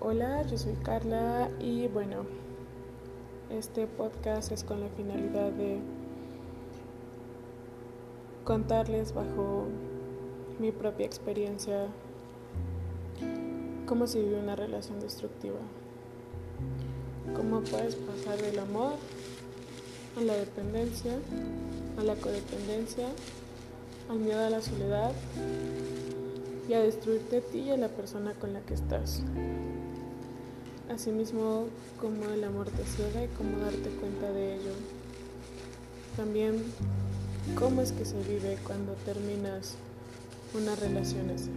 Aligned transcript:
Hola, 0.00 0.42
yo 0.42 0.58
soy 0.58 0.74
Carla 0.82 1.48
y 1.58 1.86
bueno, 1.88 2.26
este 3.50 3.86
podcast 3.86 4.52
es 4.52 4.62
con 4.62 4.80
la 4.80 4.88
finalidad 4.90 5.52
de 5.52 5.78
contarles 8.44 9.14
bajo 9.14 9.64
mi 10.58 10.70
propia 10.70 11.06
experiencia 11.06 11.86
cómo 13.86 14.06
se 14.06 14.20
vive 14.20 14.38
una 14.38 14.54
relación 14.54 15.00
destructiva, 15.00 15.60
cómo 17.34 17.60
puedes 17.62 17.96
pasar 17.96 18.36
del 18.42 18.58
amor 18.58 18.92
a 20.18 20.20
la 20.20 20.34
dependencia, 20.34 21.14
a 21.98 22.02
la 22.02 22.16
codependencia, 22.16 23.06
al 24.10 24.18
miedo 24.18 24.44
a 24.44 24.50
la 24.50 24.60
soledad 24.60 25.12
y 26.68 26.74
a 26.74 26.80
destruirte 26.80 27.38
a 27.38 27.40
ti 27.40 27.58
y 27.58 27.70
a 27.70 27.76
la 27.76 27.88
persona 27.88 28.32
con 28.34 28.52
la 28.52 28.60
que 28.60 28.74
estás. 28.74 29.22
Asimismo, 30.90 31.66
cómo 32.00 32.30
el 32.30 32.44
amor 32.44 32.68
te 32.70 32.84
ciega 32.84 33.24
y 33.24 33.28
cómo 33.28 33.58
darte 33.58 33.90
cuenta 33.90 34.30
de 34.30 34.54
ello. 34.56 34.72
También, 36.16 36.62
cómo 37.58 37.82
es 37.82 37.92
que 37.92 38.04
se 38.04 38.18
vive 38.22 38.58
cuando 38.64 38.92
terminas 39.04 39.76
una 40.54 40.76
relación 40.76 41.30
así. 41.30 41.50